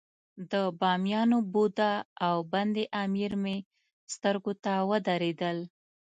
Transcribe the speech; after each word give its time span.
د 0.51 0.53
بامیانو 0.79 1.37
بودا 1.51 1.93
او 2.27 2.35
بند 2.51 2.75
امیر 3.03 3.31
مې 3.43 3.57
سترګو 4.13 4.53
ته 4.63 4.73
ودرېدل. 4.89 5.57